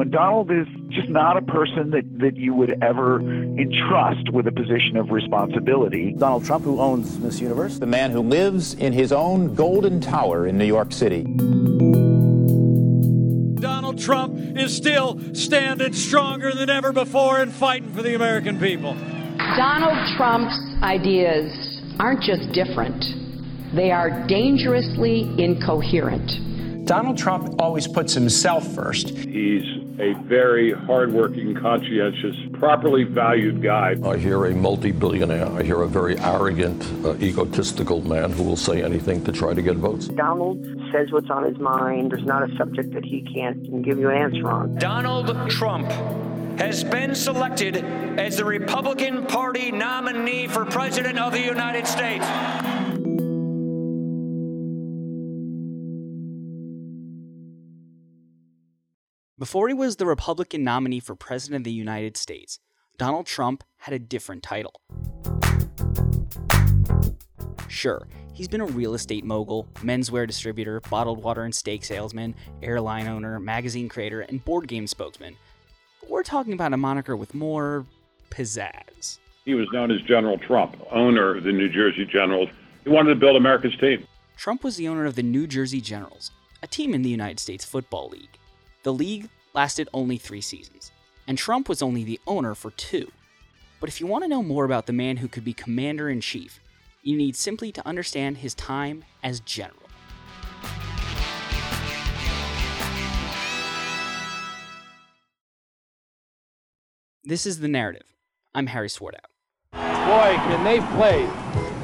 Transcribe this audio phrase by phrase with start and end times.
[0.00, 4.52] And Donald is just not a person that, that you would ever entrust with a
[4.52, 6.14] position of responsibility.
[6.16, 10.46] Donald Trump, who owns Miss Universe, the man who lives in his own golden tower
[10.46, 11.24] in New York City.
[13.60, 18.94] Donald Trump is still standing stronger than ever before and fighting for the American people.
[19.56, 21.50] Donald Trump's ideas
[21.98, 23.04] aren't just different,
[23.74, 26.30] they are dangerously incoherent.
[26.86, 29.10] Donald Trump always puts himself first.
[29.10, 33.96] He's a very hardworking, conscientious, properly valued guy.
[34.04, 35.46] I hear a multi billionaire.
[35.46, 39.62] I hear a very arrogant, uh, egotistical man who will say anything to try to
[39.62, 40.08] get votes.
[40.08, 42.12] Donald says what's on his mind.
[42.12, 44.76] There's not a subject that he can't give you an answer on.
[44.76, 45.88] Donald Trump
[46.58, 47.76] has been selected
[48.18, 52.26] as the Republican Party nominee for President of the United States.
[59.38, 62.58] Before he was the Republican nominee for President of the United States,
[62.96, 64.80] Donald Trump had a different title.
[67.68, 73.06] Sure, he's been a real estate mogul, menswear distributor, bottled water and steak salesman, airline
[73.06, 75.36] owner, magazine creator, and board game spokesman.
[76.00, 77.86] But we're talking about a moniker with more
[78.30, 79.18] pizzazz.
[79.44, 82.48] He was known as General Trump, owner of the New Jersey Generals.
[82.82, 84.04] He wanted to build America's team.
[84.36, 87.64] Trump was the owner of the New Jersey Generals, a team in the United States
[87.64, 88.37] Football League.
[88.88, 90.92] The league lasted only three seasons,
[91.26, 93.12] and Trump was only the owner for two.
[93.80, 96.22] But if you want to know more about the man who could be commander in
[96.22, 96.58] chief,
[97.02, 99.90] you need simply to understand his time as general.
[107.24, 108.14] This is the narrative.
[108.54, 109.28] I'm Harry Swartout.
[109.72, 111.28] Boy, can they play!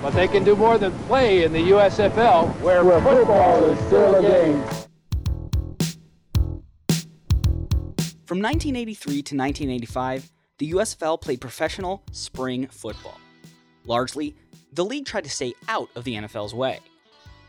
[0.00, 4.14] But they can do more than play in the USFL, where, where football is still
[4.14, 4.83] a game.
[8.34, 13.20] From 1983 to 1985, the USFL played professional spring football.
[13.84, 14.34] Largely,
[14.72, 16.80] the league tried to stay out of the NFL's way.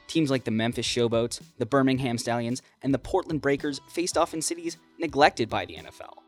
[0.06, 4.44] Teams like the Memphis Showboats, the Birmingham Stallions, and the Portland Breakers faced off in
[4.44, 6.20] cities neglected by the NFL.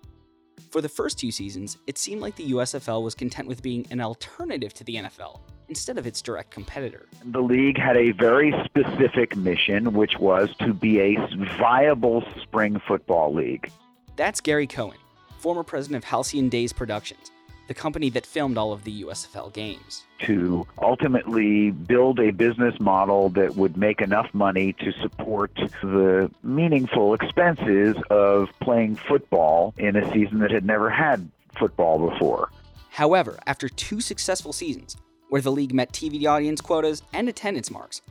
[0.72, 4.02] For the first two seasons, it seemed like the USFL was content with being an
[4.02, 7.06] alternative to the NFL instead of its direct competitor.
[7.26, 11.16] The league had a very specific mission, which was to be a
[11.60, 13.72] viable spring football league.
[14.18, 14.98] That's Gary Cohen,
[15.38, 17.32] former president of Halcyon Days Productions,
[17.68, 20.06] the company that filmed all of the USFL games.
[20.22, 27.14] To ultimately build a business model that would make enough money to support the meaningful
[27.14, 32.50] expenses of playing football in a season that had never had football before.
[32.90, 34.98] However, after two successful seasons,
[35.30, 38.02] where the league met TV audience quotas and attendance marks,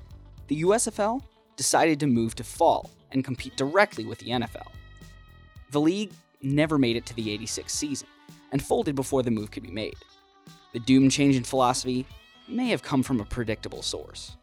[0.46, 1.20] the USFL
[1.56, 4.68] decided to move to fall and compete directly with the NFL.
[5.71, 6.12] The league
[6.43, 8.09] never made it to the 86th season
[8.53, 9.97] and folded before the move could be made.
[10.72, 12.06] The doom change in philosophy
[12.49, 14.37] may have come from a predictable source.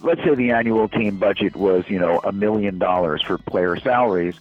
[0.00, 4.36] Let's say the annual team budget was, you know, a million dollars for player salaries.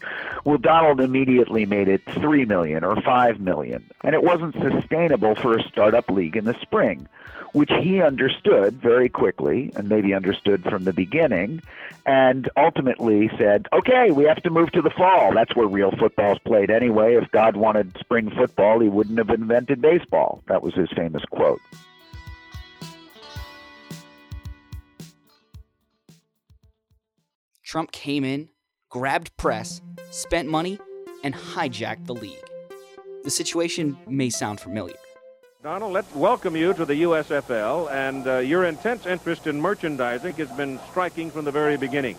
[0.45, 5.57] Well, Donald immediately made it three million or five million, and it wasn't sustainable for
[5.57, 7.07] a startup league in the spring
[7.53, 11.61] which he understood very quickly and maybe understood from the beginning,
[12.05, 15.33] and ultimately said, okay, we have to move to the fall.
[15.33, 17.15] That's where real football's played anyway.
[17.15, 20.43] If God wanted spring football, he wouldn't have invented baseball.
[20.47, 21.61] That was his famous quote.
[27.67, 28.47] Trump came in,
[28.89, 30.79] grabbed press, spent money,
[31.25, 32.49] and hijacked the league.
[33.25, 34.95] The situation may sound familiar.
[35.61, 40.49] Donald, let's welcome you to the USFL, and uh, your intense interest in merchandising has
[40.51, 42.15] been striking from the very beginning.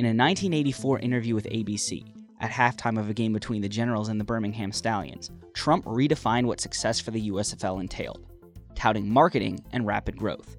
[0.00, 4.18] In a 1984 interview with ABC, at halftime of a game between the Generals and
[4.18, 8.26] the Birmingham Stallions, Trump redefined what success for the USFL entailed,
[8.74, 10.56] touting marketing and rapid growth.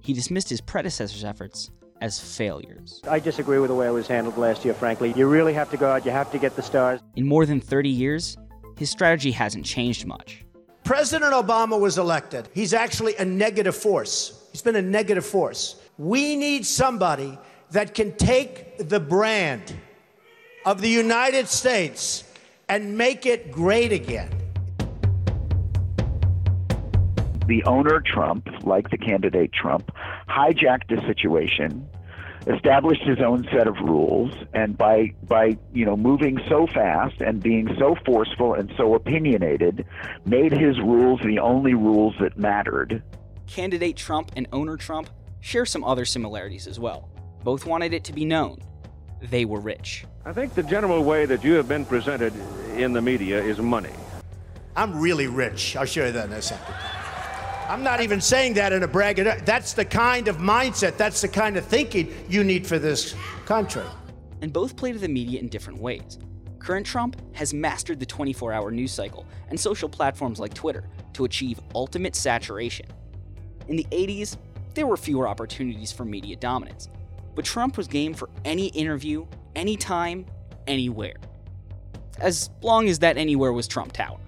[0.00, 1.72] He dismissed his predecessor's efforts
[2.04, 3.00] as failures.
[3.08, 5.14] I disagree with the way it was handled last year, frankly.
[5.16, 7.00] You really have to go out, you have to get the stars.
[7.16, 8.36] In more than 30 years,
[8.76, 10.44] his strategy hasn't changed much.
[10.84, 12.50] President Obama was elected.
[12.52, 14.46] He's actually a negative force.
[14.52, 15.76] He's been a negative force.
[15.96, 17.38] We need somebody
[17.70, 19.72] that can take the brand
[20.66, 22.24] of the United States
[22.68, 24.28] and make it great again.
[27.46, 29.90] The owner Trump, like the candidate Trump,
[30.28, 31.88] hijacked the situation
[32.46, 37.42] established his own set of rules and by by you know moving so fast and
[37.42, 39.84] being so forceful and so opinionated
[40.26, 43.02] made his rules the only rules that mattered
[43.46, 45.08] candidate Trump and owner Trump
[45.40, 47.08] share some other similarities as well
[47.42, 48.58] both wanted it to be known
[49.30, 50.04] they were rich.
[50.24, 52.32] I think the general way that you have been presented
[52.76, 53.90] in the media is money.
[54.76, 55.76] I'm really rich.
[55.76, 56.74] I'll show you that in a second.
[57.68, 59.16] I'm not even saying that in a brag.
[59.16, 63.14] That's the kind of mindset, that's the kind of thinking you need for this
[63.46, 63.84] country.
[64.42, 66.18] And both play to the media in different ways.
[66.58, 71.24] Current Trump has mastered the 24 hour news cycle and social platforms like Twitter to
[71.24, 72.86] achieve ultimate saturation.
[73.68, 74.36] In the 80s,
[74.74, 76.88] there were fewer opportunities for media dominance,
[77.34, 80.26] but Trump was game for any interview, anytime,
[80.66, 81.16] anywhere.
[82.18, 84.18] As long as that anywhere was Trump Tower.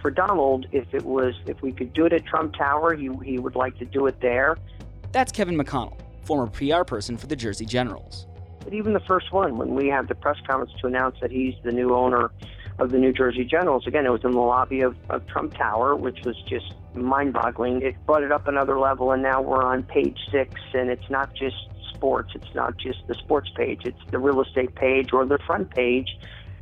[0.00, 3.38] For Donald, if it was if we could do it at Trump Tower, he, he
[3.38, 4.56] would like to do it there.
[5.12, 8.26] That's Kevin McConnell, former PR person for the Jersey Generals.
[8.62, 11.54] But even the first one, when we had the press conference to announce that he's
[11.64, 12.30] the new owner
[12.78, 15.96] of the New Jersey Generals, again, it was in the lobby of, of Trump Tower,
[15.96, 17.82] which was just mind boggling.
[17.82, 21.34] It brought it up another level, and now we're on page six, and it's not
[21.34, 21.56] just
[21.94, 22.32] sports.
[22.34, 23.82] It's not just the sports page.
[23.84, 26.08] It's the real estate page or the front page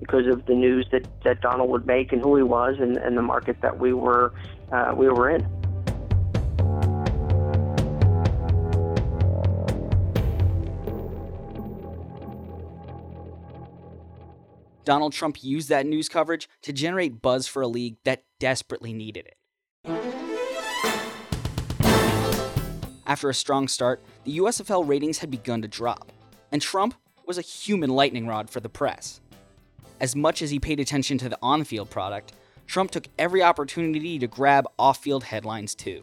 [0.00, 3.16] because of the news that, that Donald would make and who he was and, and
[3.16, 4.32] the market that we were
[4.72, 5.46] uh, we were in.
[14.84, 19.26] Donald Trump used that news coverage to generate buzz for a league that desperately needed
[19.26, 19.37] it.
[23.04, 26.12] After a strong start, the USFL ratings had begun to drop,
[26.52, 26.94] and Trump
[27.26, 29.20] was a human lightning rod for the press.
[30.00, 32.32] As much as he paid attention to the on field product,
[32.66, 36.02] Trump took every opportunity to grab off field headlines too.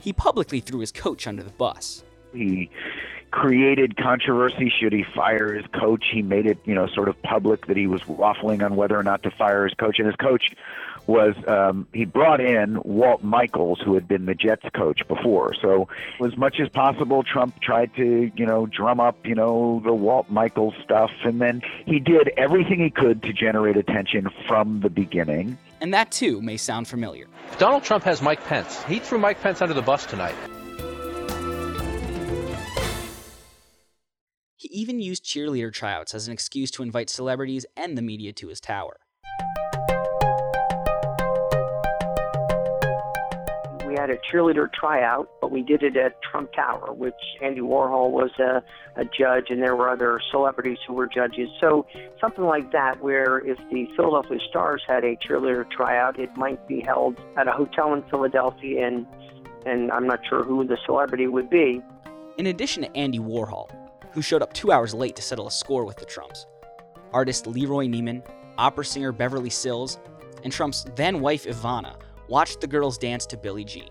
[0.00, 2.04] He publicly threw his coach under the bus.
[2.32, 2.70] He
[3.32, 6.04] created controversy should he fire his coach.
[6.12, 9.02] He made it, you know, sort of public that he was waffling on whether or
[9.02, 9.98] not to fire his coach.
[9.98, 10.52] And his coach
[11.06, 15.54] was um, he brought in Walt Michaels, who had been the Jets coach before.
[15.60, 15.88] So
[16.24, 20.30] as much as possible, Trump tried to, you know, drum up, you know, the Walt
[20.30, 25.58] Michaels stuff, and then he did everything he could to generate attention from the beginning.
[25.80, 27.26] And that too may sound familiar.
[27.58, 28.84] Donald Trump has Mike Pence.
[28.84, 30.36] He threw Mike Pence under the bus tonight.
[34.72, 38.60] Even used cheerleader tryouts as an excuse to invite celebrities and the media to his
[38.60, 38.96] tower.
[43.86, 48.10] We had a cheerleader tryout, but we did it at Trump Tower, which Andy Warhol
[48.10, 48.62] was a,
[48.98, 51.50] a judge, and there were other celebrities who were judges.
[51.60, 51.86] So
[52.18, 56.80] something like that, where if the Philadelphia Stars had a cheerleader tryout, it might be
[56.80, 59.06] held at a hotel in Philadelphia, and
[59.66, 61.80] and I'm not sure who the celebrity would be.
[62.38, 63.70] In addition to Andy Warhol,
[64.12, 66.46] who showed up two hours late to settle a score with the Trumps.
[67.12, 68.22] Artist Leroy Neiman,
[68.58, 69.98] opera singer Beverly Sills,
[70.44, 71.96] and Trump's then wife Ivana
[72.28, 73.90] watched the girls dance to Billie Jean.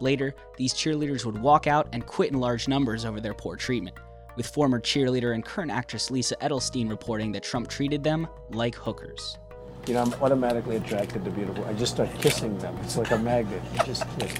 [0.00, 3.96] Later, these cheerleaders would walk out and quit in large numbers over their poor treatment,
[4.36, 9.38] with former cheerleader and current actress Lisa Edelstein reporting that Trump treated them like hookers.
[9.86, 11.64] You know, I'm automatically attracted to beautiful.
[11.64, 12.76] I just start kissing them.
[12.82, 13.62] It's like a magnet.
[13.74, 14.32] You just kiss.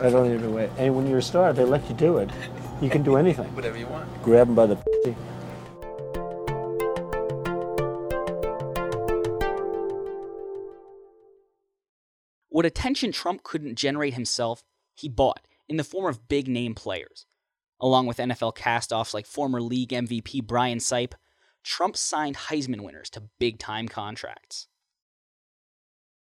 [0.00, 0.70] I don't even wait.
[0.78, 2.30] And when you're a star, they let you do it.
[2.80, 3.54] You can do anything.
[3.56, 4.22] Whatever you want.
[4.22, 5.16] Grab them by the pussy.
[12.50, 14.62] What attention Trump couldn't generate himself,
[14.94, 17.26] he bought in the form of big name players.
[17.80, 21.14] Along with NFL castoffs like former league MVP Brian Sipe,
[21.62, 24.68] Trump signed Heisman winners to big time contracts.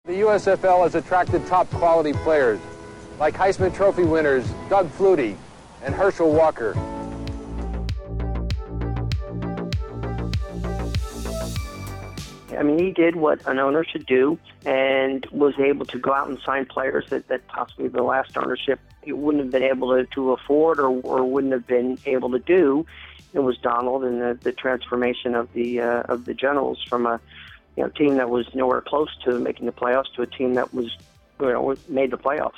[0.06, 2.60] The USFL has attracted top quality players
[3.20, 5.36] like Heisman Trophy winners Doug Flutie,
[5.84, 6.76] and Herschel Walker.
[12.58, 16.30] I mean, he did what an owner should do and was able to go out
[16.30, 20.32] and sign players that, that possibly the last ownership wouldn't have been able to, to
[20.32, 22.86] afford or, or wouldn't have been able to do.
[23.34, 27.20] It was Donald and the, the transformation of the uh, of the Generals from a
[27.76, 30.72] you know team that was nowhere close to making the playoffs to a team that
[30.74, 30.96] was
[31.40, 32.52] you know made the playoffs.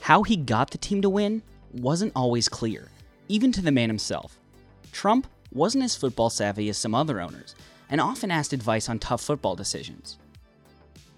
[0.00, 2.88] How he got the team to win wasn't always clear,
[3.28, 4.38] even to the man himself.
[4.92, 7.54] Trump wasn't as football savvy as some other owners,
[7.90, 10.18] and often asked advice on tough football decisions.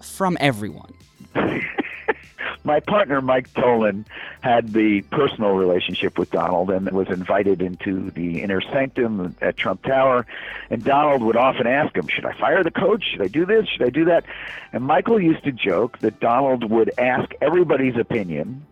[0.01, 0.95] From everyone.
[2.65, 4.05] My partner, Mike Tollin,
[4.43, 9.83] had the personal relationship with Donald and was invited into the inner sanctum at Trump
[9.83, 10.27] Tower.
[10.69, 13.05] And Donald would often ask him, Should I fire the coach?
[13.11, 13.67] Should I do this?
[13.67, 14.25] Should I do that?
[14.73, 18.67] And Michael used to joke that Donald would ask everybody's opinion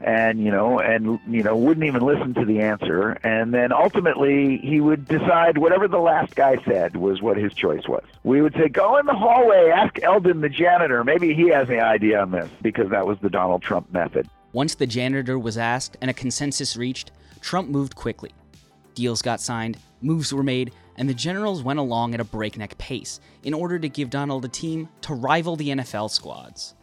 [0.00, 3.12] and you know and you know wouldn't even listen to the answer.
[3.22, 7.86] And then ultimately he would decide whatever the last guy said was what his choice
[7.86, 8.04] was.
[8.24, 11.04] We would say go in the hallway ask eldon the janitor.
[11.04, 14.28] Maybe he has the idea on this because that was the donald trump method.
[14.52, 18.32] Once the janitor was asked and a consensus reached trump moved quickly.
[18.94, 23.20] Deals got signed moves were made and the Generals went along at a breakneck pace
[23.42, 26.74] in order to give Donald a team to rival the NFL squads.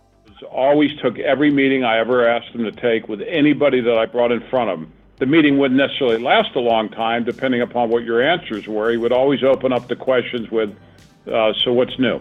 [0.52, 4.32] Always took every meeting I ever asked him to take with anybody that I brought
[4.32, 4.92] in front of him.
[5.18, 8.92] The meeting wouldn't necessarily last a long time, depending upon what your answers were.
[8.92, 10.76] He would always open up the questions with,
[11.32, 12.20] uh, "So what's new?"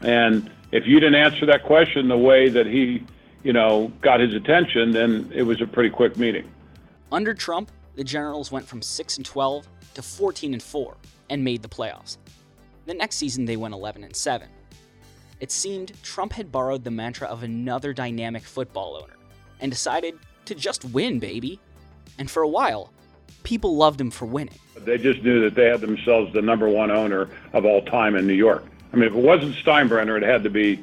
[0.00, 3.02] And if you didn't answer that question the way that he,
[3.42, 6.44] you know, got his attention, then it was a pretty quick meeting.
[7.12, 10.96] Under Trump, the Generals went from 6 and 12 to 14 and 4
[11.30, 12.16] and made the playoffs.
[12.86, 14.48] The next season they went 11 and 7.
[15.40, 19.14] It seemed Trump had borrowed the mantra of another dynamic football owner
[19.60, 21.60] and decided to just win, baby.
[22.18, 22.90] And for a while,
[23.42, 24.58] people loved him for winning.
[24.76, 28.26] They just knew that they had themselves the number one owner of all time in
[28.26, 28.64] New York.
[28.92, 30.82] I mean, if it wasn't Steinbrenner, it had to be,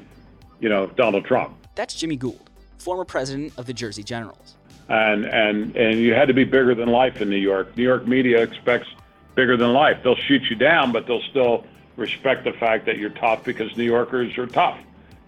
[0.59, 1.55] you know, Donald Trump.
[1.75, 4.55] That's Jimmy Gould, former president of the Jersey Generals.
[4.89, 7.75] And and and you had to be bigger than life in New York.
[7.77, 8.87] New York media expects
[9.33, 9.97] bigger than life.
[10.03, 13.83] They'll shoot you down, but they'll still respect the fact that you're tough because New
[13.83, 14.79] Yorkers are tough.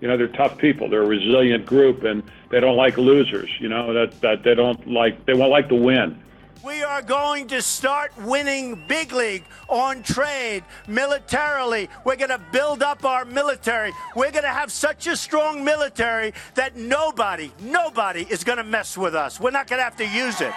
[0.02, 0.90] You know, they're tough people.
[0.90, 3.50] They're a resilient group, and they don't like losers.
[3.60, 5.26] You know that that they don't like.
[5.26, 6.22] They won't like to win.
[6.66, 11.90] We are going to start winning big league on trade, militarily.
[12.04, 13.92] We're going to build up our military.
[14.16, 18.98] We're going to have such a strong military that nobody, nobody is going to mess
[18.98, 19.40] with us.
[19.40, 20.54] We're not going to have to use it.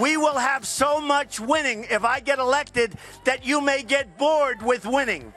[0.00, 4.62] We will have so much winning if I get elected that you may get bored
[4.62, 5.32] with winning.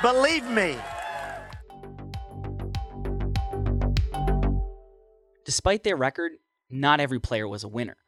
[0.00, 0.76] Believe me.
[5.44, 6.32] Despite their record,
[6.70, 7.98] not every player was a winner.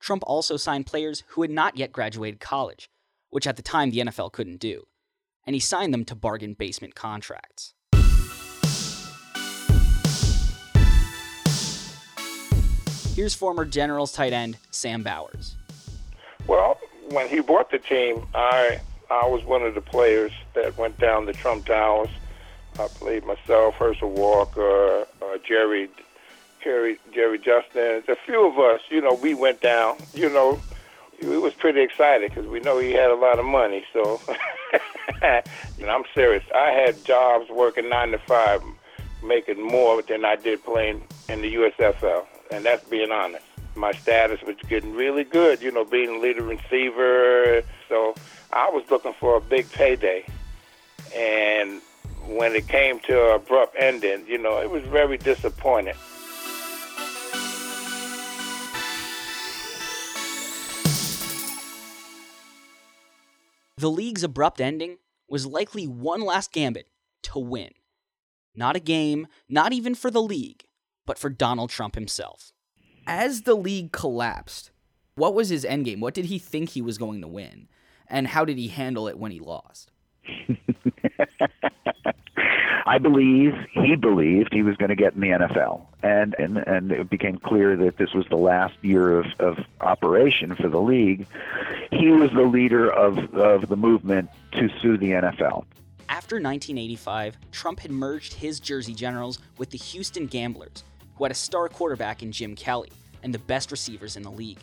[0.00, 2.88] Trump also signed players who had not yet graduated college,
[3.28, 4.86] which at the time the NFL couldn't do,
[5.46, 7.74] and he signed them to bargain basement contracts.
[13.20, 15.54] Here's former Generals tight end Sam Bowers.
[16.46, 20.98] Well, when he bought the team, I I was one of the players that went
[20.98, 22.08] down the Trump Towers.
[22.78, 25.90] I played myself, Herschel Walker, uh, Jerry
[26.64, 29.98] Jerry, Jerry Justin, a few of us, you know, we went down.
[30.14, 30.58] You know,
[31.20, 33.84] we was pretty excited because we know he had a lot of money.
[33.92, 34.18] So,
[35.22, 36.44] know, I'm serious.
[36.54, 38.62] I had jobs working nine to five,
[39.22, 43.44] making more than I did playing in the USFL, and that's being honest.
[43.74, 47.62] My status was getting really good, you know, being a leader receiver.
[47.88, 48.14] So
[48.52, 50.24] I was looking for a big payday,
[51.14, 51.80] and
[52.26, 55.94] when it came to an abrupt ending, you know, it was very disappointing.
[63.78, 66.88] The league's abrupt ending was likely one last gambit
[67.22, 67.70] to win.
[68.54, 70.64] Not a game, not even for the league,
[71.10, 72.52] but for Donald Trump himself.
[73.04, 74.70] As the league collapsed,
[75.16, 75.98] what was his endgame?
[75.98, 77.66] What did he think he was going to win?
[78.06, 79.90] And how did he handle it when he lost?
[82.86, 86.92] I believe he believed he was going to get in the NFL, and and and
[86.92, 91.26] it became clear that this was the last year of, of operation for the league.
[91.90, 95.64] He was the leader of of the movement to sue the NFL.
[96.10, 100.82] After 1985, Trump had merged his Jersey Generals with the Houston Gamblers,
[101.20, 102.90] who had a star quarterback in Jim Kelly
[103.22, 104.58] and the best receivers in the league.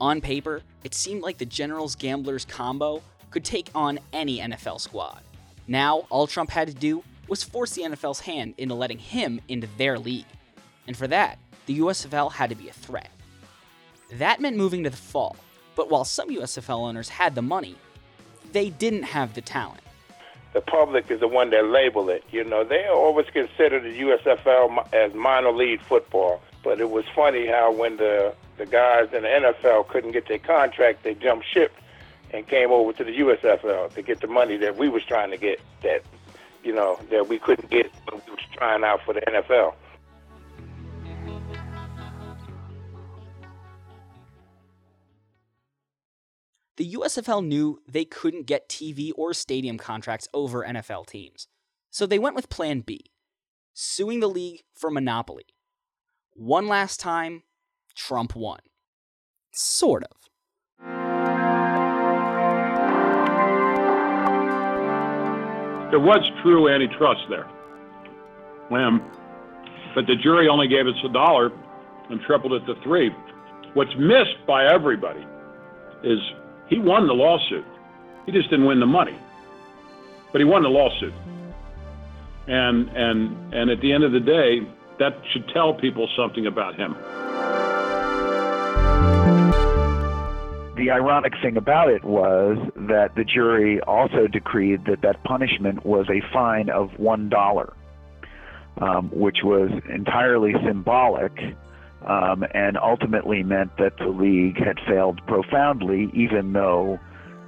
[0.00, 5.22] On paper, it seemed like the Generals Gamblers combo could take on any NFL squad.
[5.68, 9.68] Now, all Trump had to do was force the NFL's hand into letting him into
[9.76, 10.26] their league.
[10.88, 13.12] And for that, the USFL had to be a threat.
[14.14, 15.36] That meant moving to the fall,
[15.76, 17.76] but while some USFL owners had the money,
[18.50, 19.82] they didn't have the talent.
[20.52, 22.24] The public is the one that label it.
[22.30, 26.40] You know, they always consider the USFL as minor league football.
[26.64, 30.38] But it was funny how when the the guys in the NFL couldn't get their
[30.38, 31.72] contract, they jumped ship
[32.32, 35.36] and came over to the USFL to get the money that we was trying to
[35.36, 36.02] get that
[36.64, 39.74] you know, that we couldn't get when we was trying out for the NFL.
[46.78, 51.48] The USFL knew they couldn't get TV or stadium contracts over NFL teams,
[51.90, 53.00] so they went with Plan B
[53.74, 55.46] suing the league for monopoly.
[56.34, 57.42] One last time,
[57.96, 58.60] Trump won.
[59.52, 60.28] Sort of.
[65.90, 67.48] there was true antitrust there.
[68.70, 69.02] Um,
[69.96, 71.50] but the jury only gave us a dollar
[72.10, 73.10] and tripled it to three.
[73.74, 75.26] What's missed by everybody
[76.04, 76.18] is
[76.68, 77.64] he won the lawsuit.
[78.26, 79.18] He just didn't win the money,
[80.32, 81.14] but he won the lawsuit.
[82.46, 84.60] And and and at the end of the day,
[84.98, 86.96] that should tell people something about him.
[90.78, 96.06] the ironic thing about it was that the jury also decreed that that punishment was
[96.08, 97.74] a fine of one dollar,
[98.80, 101.32] um, which was entirely symbolic.
[102.06, 107.00] Um, and ultimately meant that the league had failed profoundly, even though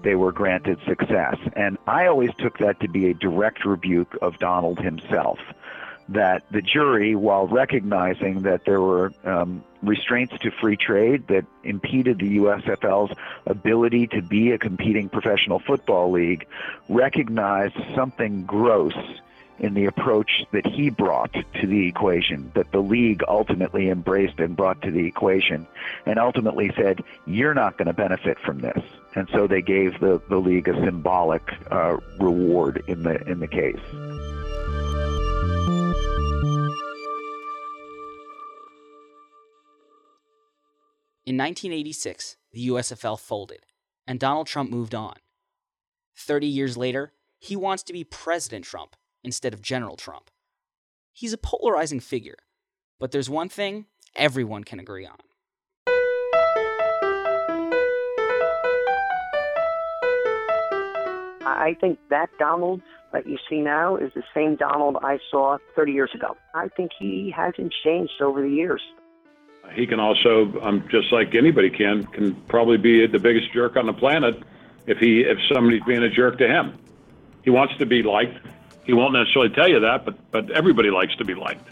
[0.02, 1.36] they were granted success.
[1.54, 5.38] And I always took that to be a direct rebuke of Donald himself
[6.10, 12.18] that the jury, while recognizing that there were um, restraints to free trade that impeded
[12.18, 13.16] the USFL's
[13.46, 16.46] ability to be a competing professional football league,
[16.88, 18.94] recognized something gross
[19.60, 24.56] in the approach that he brought to the equation, that the league ultimately embraced and
[24.56, 25.66] brought to the equation,
[26.06, 28.82] and ultimately said, You're not going to benefit from this.
[29.14, 33.48] And so they gave the, the league a symbolic uh, reward in the, in the
[33.48, 33.80] case.
[41.26, 43.66] In 1986, the USFL folded,
[44.06, 45.16] and Donald Trump moved on.
[46.16, 50.30] 30 years later, he wants to be President Trump instead of General Trump.
[51.12, 52.38] He's a polarizing figure,
[52.98, 53.86] but there's one thing
[54.16, 55.16] everyone can agree on.
[61.42, 62.80] I think that Donald
[63.12, 66.36] that you see now is the same Donald I saw 30 years ago.
[66.54, 68.80] I think he hasn't changed over the years.
[69.74, 73.86] He can also, um, just like anybody can, can probably be the biggest jerk on
[73.86, 74.36] the planet
[74.86, 76.78] if he if somebody's being a jerk to him.
[77.42, 78.38] He wants to be liked.
[78.90, 81.68] He won't necessarily tell you that, but but everybody likes to be liked.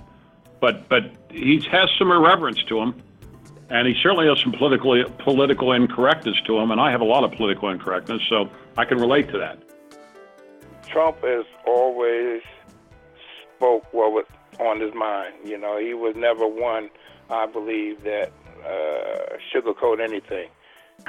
[0.61, 2.95] But but he has some irreverence to him,
[3.71, 6.71] and he certainly has some political political incorrectness to him.
[6.71, 9.59] And I have a lot of political incorrectness, so I can relate to that.
[10.87, 12.41] Trump has always
[13.57, 14.27] spoke what was
[14.61, 15.35] on his mind.
[15.45, 16.89] You know, he was never one
[17.31, 18.31] I believe that
[18.65, 20.51] uh, sugarcoat anything.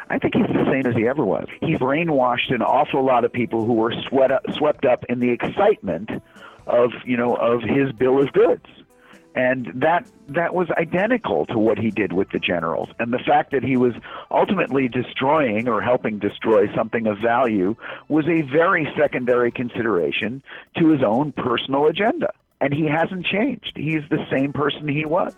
[0.10, 1.48] I think he's the same as he ever was.
[1.62, 5.30] He brainwashed an awful lot of people who were sweat up, swept up in the
[5.30, 6.10] excitement
[6.68, 8.66] of you know of his bill of goods,
[9.36, 12.90] and that that was identical to what he did with the generals.
[13.00, 13.94] And the fact that he was
[14.32, 17.76] ultimately destroying or helping destroy something of value
[18.08, 20.44] was a very secondary consideration
[20.78, 22.32] to his own personal agenda.
[22.62, 23.72] And he hasn't changed.
[23.76, 25.34] He's the same person he was.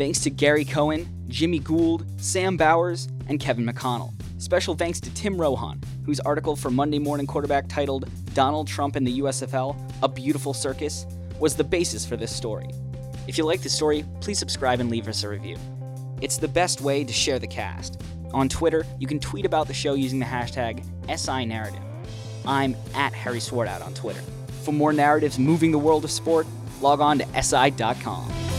[0.00, 4.14] Thanks to Gary Cohen, Jimmy Gould, Sam Bowers, and Kevin McConnell.
[4.38, 9.06] Special thanks to Tim Rohan, whose article for Monday Morning Quarterback titled Donald Trump and
[9.06, 11.04] the USFL A Beautiful Circus
[11.38, 12.70] was the basis for this story.
[13.28, 15.58] If you like the story, please subscribe and leave us a review.
[16.22, 18.00] It's the best way to share the cast.
[18.32, 21.84] On Twitter, you can tweet about the show using the hashtag SINarrative.
[22.46, 24.22] I'm at Harry Swartout on Twitter.
[24.62, 26.46] For more narratives moving the world of sport,
[26.80, 28.49] log on to SI.com.